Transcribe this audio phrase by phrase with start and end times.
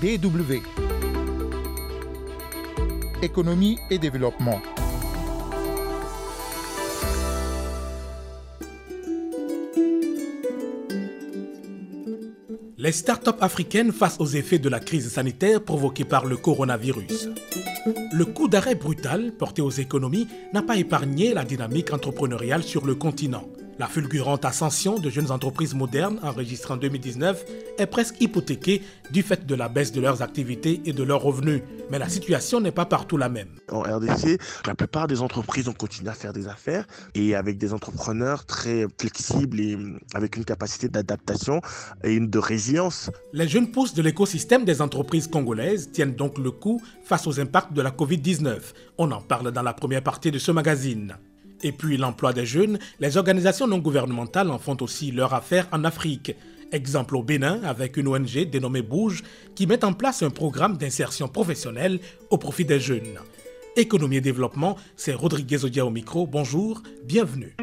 [0.00, 0.62] DW.
[3.20, 4.60] Économie et développement.
[12.76, 17.30] Les startups africaines face aux effets de la crise sanitaire provoquée par le coronavirus.
[18.12, 22.94] Le coup d'arrêt brutal porté aux économies n'a pas épargné la dynamique entrepreneuriale sur le
[22.94, 23.48] continent.
[23.78, 27.44] La fulgurante ascension de jeunes entreprises modernes enregistrées en 2019
[27.78, 31.62] est presque hypothéquée du fait de la baisse de leurs activités et de leurs revenus.
[31.88, 33.50] Mais la situation n'est pas partout la même.
[33.70, 37.72] En RDC, la plupart des entreprises ont continué à faire des affaires et avec des
[37.72, 39.78] entrepreneurs très flexibles et
[40.12, 41.60] avec une capacité d'adaptation
[42.02, 43.12] et une de résilience.
[43.32, 47.72] Les jeunes pousses de l'écosystème des entreprises congolaises tiennent donc le coup face aux impacts
[47.72, 48.58] de la Covid-19.
[48.98, 51.16] On en parle dans la première partie de ce magazine.
[51.62, 55.84] Et puis l'emploi des jeunes, les organisations non gouvernementales en font aussi leur affaire en
[55.84, 56.34] Afrique.
[56.70, 59.22] Exemple au Bénin avec une ONG dénommée Bouge
[59.54, 61.98] qui met en place un programme d'insertion professionnelle
[62.30, 63.18] au profit des jeunes.
[63.76, 66.26] Économie et développement, c'est Rodriguez Odia au micro.
[66.26, 67.56] Bonjour, bienvenue.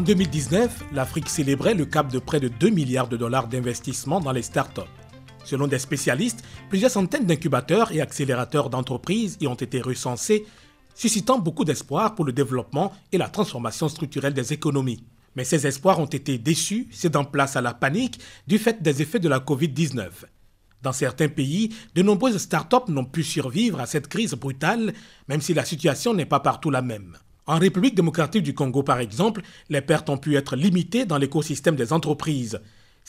[0.00, 4.32] En 2019, l'Afrique célébrait le cap de près de 2 milliards de dollars d'investissement dans
[4.32, 4.80] les startups.
[5.44, 10.46] Selon des spécialistes, plusieurs centaines d'incubateurs et accélérateurs d'entreprises y ont été recensés,
[10.94, 15.04] suscitant beaucoup d'espoir pour le développement et la transformation structurelle des économies.
[15.36, 19.20] Mais ces espoirs ont été déçus, cédant place à la panique du fait des effets
[19.20, 20.08] de la Covid-19.
[20.80, 24.94] Dans certains pays, de nombreuses startups n'ont pu survivre à cette crise brutale,
[25.28, 27.18] même si la situation n'est pas partout la même.
[27.50, 31.74] En République démocratique du Congo, par exemple, les pertes ont pu être limitées dans l'écosystème
[31.74, 32.60] des entreprises.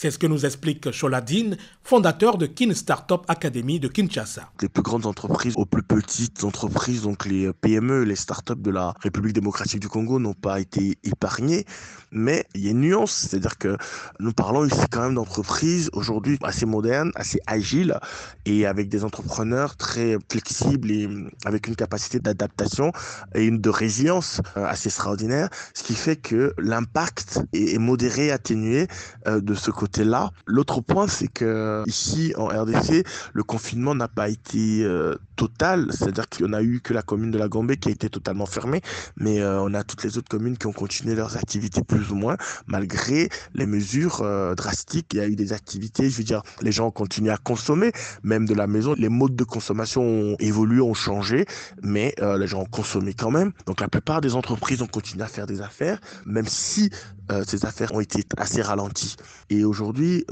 [0.01, 4.49] C'est ce que nous explique Choladine, fondateur de Kin Startup Academy de Kinshasa.
[4.59, 8.95] Les plus grandes entreprises aux plus petites entreprises, donc les PME, les startups de la
[9.01, 11.65] République démocratique du Congo n'ont pas été épargnées.
[12.11, 13.77] Mais il y a une nuance, c'est-à-dire que
[14.19, 17.97] nous parlons ici quand même d'entreprises aujourd'hui assez modernes, assez agiles
[18.45, 21.07] et avec des entrepreneurs très flexibles et
[21.45, 22.91] avec une capacité d'adaptation
[23.35, 28.87] et une de résilience euh, assez extraordinaire, ce qui fait que l'impact est modéré, atténué
[29.27, 30.31] euh, de ce côté-là.
[30.45, 33.03] L'autre point, c'est que ici en RDC,
[33.33, 37.31] le confinement n'a pas été euh, total, c'est-à-dire qu'il n'y a eu que la commune
[37.31, 38.81] de la Gambée qui a été totalement fermée,
[39.17, 42.37] mais on a toutes les autres communes qui ont continué leurs activités plus ou moins,
[42.67, 45.07] malgré les mesures euh, drastiques.
[45.13, 47.91] Il y a eu des activités, je veux dire, les gens ont continué à consommer,
[48.23, 48.93] même de la maison.
[48.97, 51.45] Les modes de consommation ont évolué, ont changé,
[51.81, 53.51] mais euh, les gens ont consommé quand même.
[53.65, 56.89] Donc la plupart des entreprises ont continué à faire des affaires, même si
[57.31, 59.15] euh, ces affaires ont été assez ralenties.
[59.49, 59.80] Et aujourd'hui,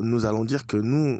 [0.02, 1.20] nous allons dire que nous,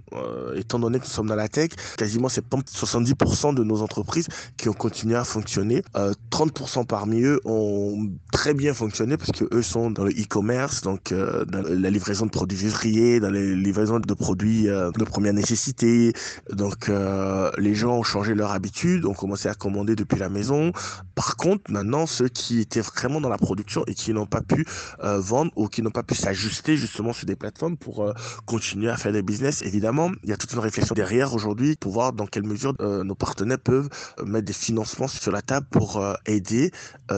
[0.56, 4.70] étant donné que nous sommes dans la tech, quasiment c'est 70% de nos entreprises qui
[4.70, 5.84] ont continué à fonctionner.
[6.32, 10.82] 30% parmi eux ont très bien fonctionné parce que eux sont dans le e-commerce commerce,
[10.82, 15.04] donc euh, dans la livraison de produits vivriers, dans les livraisons de produits euh, de
[15.04, 16.14] première nécessité.
[16.50, 20.72] Donc euh, les gens ont changé leur habitude, ont commencé à commander depuis la maison.
[21.14, 24.66] Par contre, maintenant, ceux qui étaient vraiment dans la production et qui n'ont pas pu
[25.02, 28.09] vendre ou qui n'ont pas pu s'ajuster justement sur des plateformes pour
[28.46, 31.92] continuer à faire des business, évidemment, il y a toute une réflexion derrière aujourd'hui pour
[31.92, 33.90] voir dans quelle mesure nos partenaires peuvent
[34.26, 36.72] mettre des financements sur la table pour aider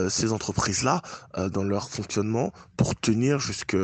[0.10, 1.02] ces entreprises-là
[1.52, 3.78] dans leur fonctionnement pour tenir jusqu'à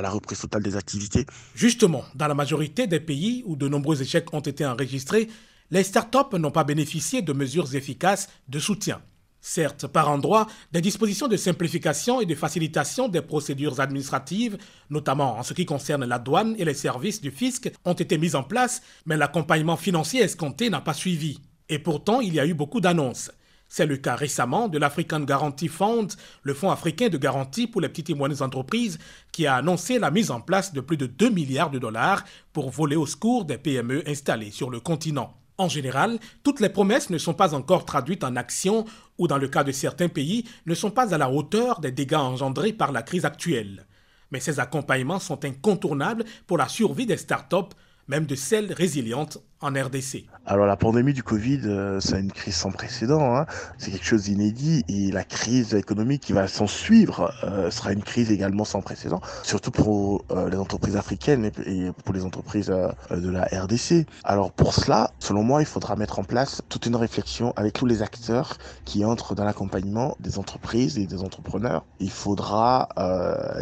[0.00, 1.26] la reprise totale des activités.
[1.54, 5.28] Justement, dans la majorité des pays où de nombreux échecs ont été enregistrés,
[5.70, 9.00] les startups n'ont pas bénéficié de mesures efficaces de soutien.
[9.46, 14.56] Certes, par endroits, des dispositions de simplification et de facilitation des procédures administratives,
[14.88, 18.36] notamment en ce qui concerne la douane et les services du fisc, ont été mises
[18.36, 21.40] en place, mais l'accompagnement financier escompté n'a pas suivi.
[21.68, 23.30] Et pourtant, il y a eu beaucoup d'annonces.
[23.68, 26.08] C'est le cas récemment de l'African Guarantee Fund,
[26.42, 28.98] le fonds africain de garantie pour les petites et moyennes entreprises,
[29.30, 32.70] qui a annoncé la mise en place de plus de 2 milliards de dollars pour
[32.70, 35.34] voler au secours des PME installées sur le continent.
[35.56, 38.84] En général, toutes les promesses ne sont pas encore traduites en actions
[39.18, 42.14] ou, dans le cas de certains pays, ne sont pas à la hauteur des dégâts
[42.14, 43.86] engendrés par la crise actuelle.
[44.32, 47.74] Mais ces accompagnements sont incontournables pour la survie des startups,
[48.08, 49.38] même de celles résilientes
[49.72, 50.26] RDC.
[50.46, 53.46] Alors la pandémie du Covid, euh, c'est une crise sans précédent, hein.
[53.78, 58.02] c'est quelque chose d'inédit et la crise économique qui va s'en suivre euh, sera une
[58.02, 63.30] crise également sans précédent, surtout pour euh, les entreprises africaines et, pour les entreprises de
[63.30, 64.06] la RDC.
[64.22, 67.86] Alors pour cela, selon moi, il faudra mettre en place toute une réflexion avec tous
[67.86, 71.86] les acteurs qui entrent dans l'accompagnement des entreprises et des entrepreneurs.
[72.00, 72.88] Il faudra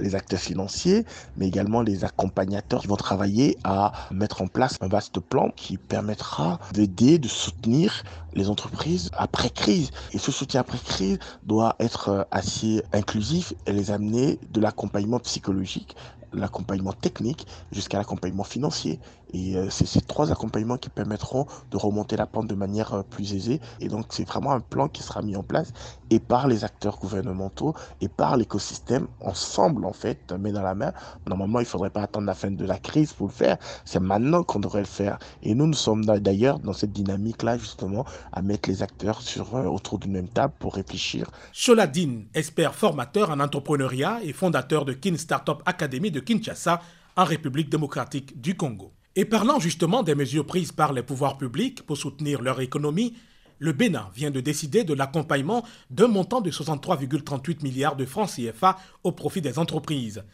[0.00, 1.05] les acteurs financiers,
[1.37, 5.78] mais également les accompagnateurs qui vont travailler à mettre en place un vaste plan qui
[5.92, 8.02] permettra d'aider, de soutenir
[8.34, 9.90] les entreprises après crise.
[10.12, 15.96] Et ce soutien après crise doit être assez inclusif et les amener de l'accompagnement psychologique
[16.32, 19.00] l'accompagnement technique jusqu'à l'accompagnement financier.
[19.34, 23.02] Et euh, c'est ces trois accompagnements qui permettront de remonter la pente de manière euh,
[23.02, 23.61] plus aisée.
[23.81, 25.73] Et donc c'est vraiment un plan qui sera mis en place
[26.11, 30.93] et par les acteurs gouvernementaux et par l'écosystème ensemble en fait, main dans la main.
[31.26, 33.56] Normalement, il ne faudrait pas attendre la fin de la crise pour le faire.
[33.87, 35.19] C'est maintenant qu'on devrait le faire.
[35.43, 39.64] Et nous, nous sommes d'ailleurs dans cette dynamique-là justement à mettre les acteurs sur, euh,
[39.64, 41.30] autour d'une même table pour réfléchir.
[41.52, 46.80] Choladine, expert formateur en entrepreneuriat et fondateur de Kin Startup Academy de Kinshasa
[47.16, 48.92] en République démocratique du Congo.
[49.14, 53.14] Et parlant justement des mesures prises par les pouvoirs publics pour soutenir leur économie,
[53.58, 58.78] le Bénin vient de décider de l'accompagnement d'un montant de 63,38 milliards de francs CFA
[59.04, 60.24] au profit des entreprises.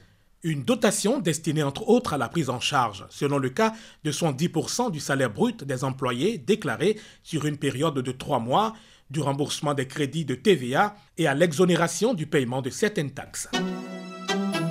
[0.44, 3.74] Une dotation destinée entre autres à la prise en charge, selon le cas,
[4.04, 8.74] de 110% du salaire brut des employés déclarés sur une période de trois mois,
[9.10, 13.48] du remboursement des crédits de TVA et à l'exonération du paiement de certaines taxes.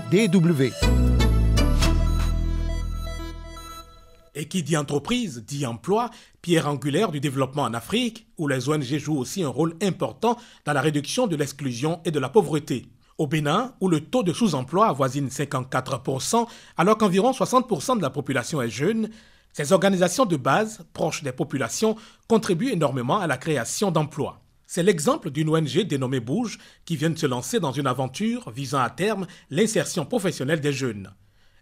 [0.10, 0.72] DW
[4.36, 6.12] Et qui dit entreprise dit emploi,
[6.42, 10.74] pierre angulaire du développement en Afrique, où les ONG jouent aussi un rôle important dans
[10.74, 12.86] la réduction de l'exclusion et de la pauvreté.
[13.18, 16.48] Au Bénin, où le taux de sous-emploi avoisine 54%,
[16.78, 19.10] alors qu'environ 60% de la population est jeune,
[19.54, 21.96] ces organisations de base, proches des populations,
[22.28, 24.40] contribuent énormément à la création d'emplois.
[24.68, 28.81] C'est l'exemple d'une ONG dénommée Bouge qui vient de se lancer dans une aventure visant
[28.81, 31.12] à terme l'insertion professionnelle des jeunes.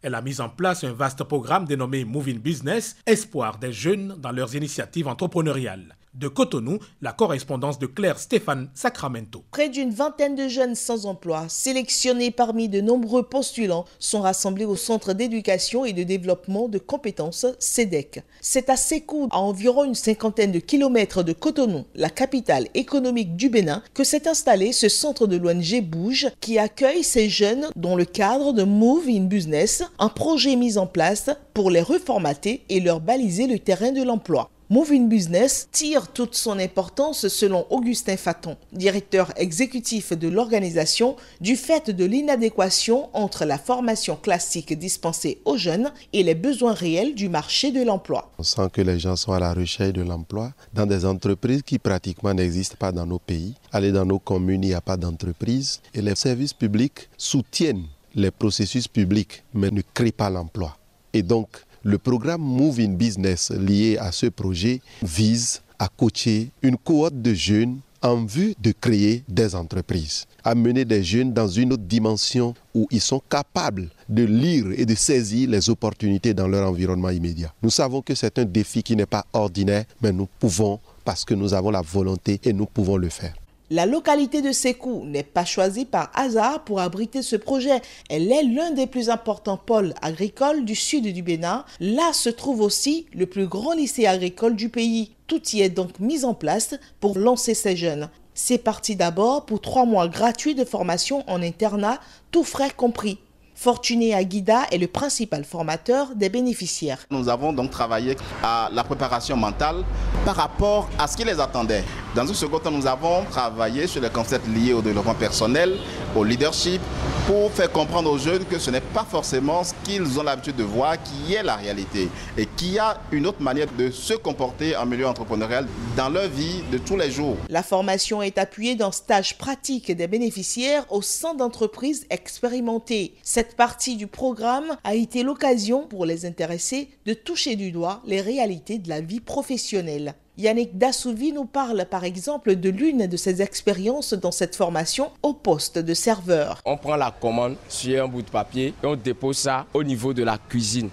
[0.02, 4.32] Elle a mis en place un vaste programme dénommé Moving Business, espoir des jeunes dans
[4.32, 5.96] leurs initiatives entrepreneuriales.
[6.16, 9.44] De Cotonou, la correspondance de Claire Stéphane Sacramento.
[9.52, 14.78] Près d'une vingtaine de jeunes sans emploi, sélectionnés parmi de nombreux postulants, sont rassemblés au
[14.78, 18.24] Centre d'éducation et de développement de compétences CEDEC.
[18.40, 23.50] C'est à Sékou, à environ une cinquantaine de kilomètres de Cotonou, la capitale économique du
[23.50, 28.06] Bénin, que s'est installé ce centre de l'ONG Bouge qui accueille ces jeunes dans le
[28.06, 33.02] cadre de Move in Business, un projet mis en place pour les reformater et leur
[33.02, 34.50] baliser le terrain de l'emploi.
[34.72, 41.92] Moving Business tire toute son importance selon Augustin Faton, directeur exécutif de l'organisation, du fait
[41.92, 47.72] de l'inadéquation entre la formation classique dispensée aux jeunes et les besoins réels du marché
[47.72, 48.32] de l'emploi.
[48.40, 51.78] On sent que les gens sont à la recherche de l'emploi dans des entreprises qui
[51.78, 53.54] pratiquement n'existent pas dans nos pays.
[53.72, 57.86] Aller dans nos communes, il n'y a pas d'entreprise et les services publics soutiennent
[58.16, 60.76] les processus publics mais ne créent pas l'emploi.
[61.16, 61.48] Et donc,
[61.86, 67.34] le programme Move in Business lié à ce projet vise à coacher une cohorte de
[67.34, 72.88] jeunes en vue de créer des entreprises, amener des jeunes dans une autre dimension où
[72.90, 77.54] ils sont capables de lire et de saisir les opportunités dans leur environnement immédiat.
[77.62, 81.36] Nous savons que c'est un défi qui n'est pas ordinaire, mais nous pouvons, parce que
[81.36, 83.36] nous avons la volonté et nous pouvons le faire.
[83.72, 87.82] La localité de Sékou n'est pas choisie par hasard pour abriter ce projet.
[88.12, 91.66] Elle est l'un des plus importants pôles agricoles du sud du Bénin.
[91.80, 95.16] Là se trouve aussi le plus grand lycée agricole du pays.
[95.26, 98.10] Tout y est donc mis en place pour lancer ces jeunes.
[98.36, 103.18] C'est parti d'abord pour trois mois gratuits de formation en internat, tout frais compris.
[103.56, 107.00] Fortuné Aguida est le principal formateur des bénéficiaires.
[107.10, 109.78] Nous avons donc travaillé à la préparation mentale
[110.24, 111.84] par rapport à ce qui les attendait.
[112.16, 115.76] Dans un second temps, nous avons travaillé sur les concepts liés au développement personnel,
[116.16, 116.80] au leadership,
[117.28, 120.64] pour faire comprendre aux jeunes que ce n'est pas forcément ce qu'ils ont l'habitude de
[120.64, 122.08] voir qui est la réalité
[122.38, 125.68] et qu'il y a une autre manière de se comporter en milieu entrepreneurial
[125.98, 127.36] dans leur vie de tous les jours.
[127.50, 133.16] La formation est appuyée d'un stage pratique des bénéficiaires au sein d'entreprises expérimentées.
[133.24, 138.22] Cette partie du programme a été l'occasion pour les intéressés de toucher du doigt les
[138.22, 140.16] réalités de la vie professionnelle.
[140.38, 145.34] Yannick Dassouvi nous parle par exemple de l'une de ses expériences dans cette formation au
[145.34, 146.60] poste de serveur.
[146.66, 150.14] On prend la commande sur un bout de papier et on dépose ça au niveau
[150.14, 150.90] de la cuisine.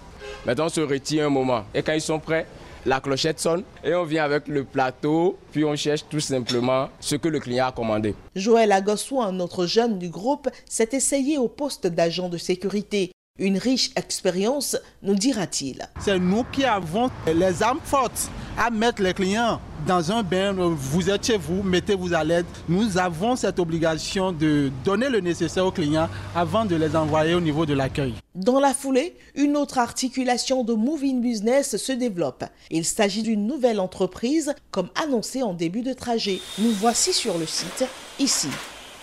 [0.46, 2.46] Maintenant, on se retire un moment et quand ils sont prêts,
[2.86, 7.16] la clochette sonne et on vient avec le plateau, puis on cherche tout simplement ce
[7.16, 8.14] que le client a commandé.
[8.34, 13.11] Joël Agossou, un autre jeune du groupe, s'est essayé au poste d'agent de sécurité.
[13.38, 15.88] Une riche expérience, nous dira-t-il.
[15.98, 20.52] C'est nous qui avons les âmes fortes à mettre les clients dans un bain.
[20.52, 22.46] Vous êtes chez vous, mettez-vous à l'aide.
[22.68, 27.40] Nous avons cette obligation de donner le nécessaire aux clients avant de les envoyer au
[27.40, 28.14] niveau de l'accueil.
[28.36, 32.44] Dans la foulée, une autre articulation de Moving Business se développe.
[32.70, 36.40] Il s'agit d'une nouvelle entreprise, comme annoncé en début de trajet.
[36.58, 37.86] Nous voici sur le site,
[38.20, 38.50] ici.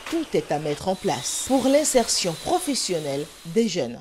[0.10, 4.00] Tout est à mettre en place pour l'insertion professionnelle des jeunes.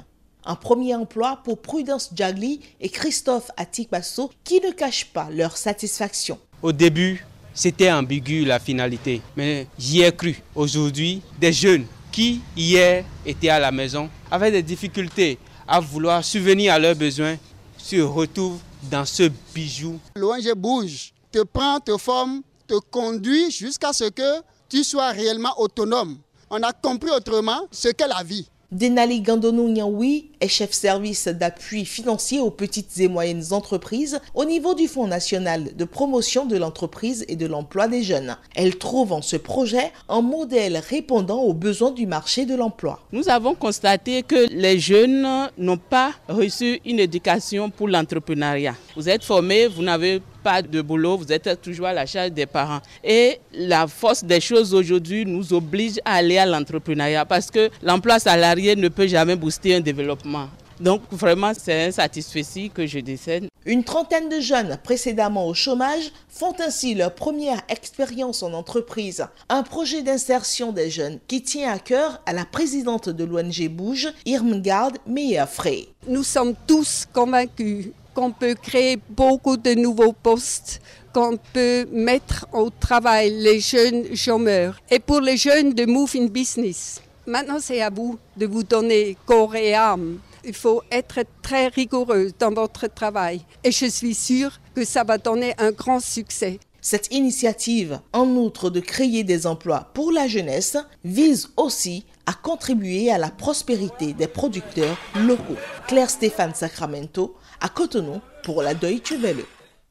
[0.50, 6.38] Un premier emploi pour Prudence Jagli et Christophe Atikbasso qui ne cachent pas leur satisfaction.
[6.62, 10.42] Au début, c'était ambigu la finalité, mais j'y ai cru.
[10.54, 16.72] Aujourd'hui, des jeunes qui hier étaient à la maison avaient des difficultés à vouloir subvenir
[16.72, 17.36] à leurs besoins
[17.76, 20.00] se retrouvent dans ce bijou.
[20.16, 24.40] L'ONG bouge, te prend, te forme, te conduit jusqu'à ce que
[24.70, 26.16] tu sois réellement autonome.
[26.48, 28.48] On a compris autrement ce qu'est la vie.
[28.70, 34.74] Denali Gandonou Nyaoui est chef service d'appui financier aux petites et moyennes entreprises au niveau
[34.74, 38.36] du Fonds national de promotion de l'entreprise et de l'emploi des jeunes.
[38.54, 43.00] Elle trouve en ce projet un modèle répondant aux besoins du marché de l'emploi.
[43.10, 48.74] Nous avons constaté que les jeunes n'ont pas reçu une éducation pour l'entrepreneuriat.
[48.94, 52.46] Vous êtes formés, vous n'avez pas de boulot, vous êtes toujours à la charge des
[52.46, 52.80] parents.
[53.02, 58.18] Et la force des choses aujourd'hui nous oblige à aller à l'entrepreneuriat parce que l'emploi
[58.18, 60.48] salarié ne peut jamais booster un développement.
[60.80, 63.48] Donc vraiment, c'est un satisfait que je décède.
[63.66, 69.26] Une trentaine de jeunes précédemment au chômage font ainsi leur première expérience en entreprise.
[69.48, 74.08] Un projet d'insertion des jeunes qui tient à cœur à la présidente de l'ONG Bouge,
[74.24, 75.88] Irmgard Meyer-Frey.
[76.06, 80.80] Nous sommes tous convaincus qu'on peut créer beaucoup de nouveaux postes,
[81.12, 86.26] qu'on peut mettre au travail les jeunes chômeurs et pour les jeunes de Move in
[86.26, 87.00] Business.
[87.26, 90.18] Maintenant, c'est à vous de vous donner corps et âme.
[90.44, 95.18] Il faut être très rigoureux dans votre travail et je suis sûre que ça va
[95.18, 96.58] donner un grand succès.
[96.80, 103.10] Cette initiative, en outre de créer des emplois pour la jeunesse, vise aussi à contribuer
[103.10, 105.56] à la prospérité des producteurs locaux.
[105.86, 109.44] Claire Stéphane Sacramento, à Cotonou, pour la Deutsche Welle.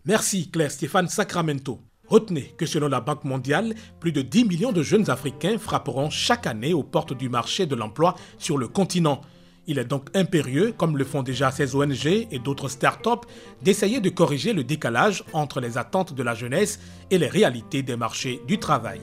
[0.06, 1.80] Merci Claire Stéphane Sacramento.
[2.08, 6.48] Retenez que selon la Banque mondiale, plus de 10 millions de jeunes Africains frapperont chaque
[6.48, 9.22] année aux portes du marché de l'emploi sur le continent.
[9.68, 13.28] Il est donc impérieux, comme le font déjà ces ONG et d'autres startups,
[13.62, 16.80] d'essayer de corriger le décalage entre les attentes de la jeunesse
[17.12, 19.02] et les réalités des marchés du travail.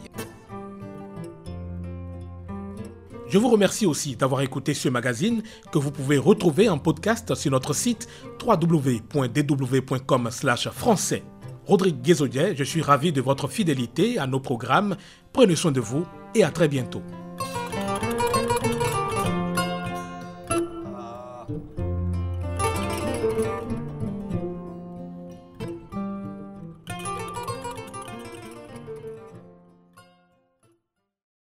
[3.35, 7.50] Je vous remercie aussi d'avoir écouté ce magazine que vous pouvez retrouver en podcast sur
[7.50, 8.07] notre site
[8.41, 11.25] www.dw.com/français.
[11.67, 14.95] Rodrigue Guézodier, je suis ravi de votre fidélité à nos programmes.
[15.33, 17.03] Prenez soin de vous et à très bientôt.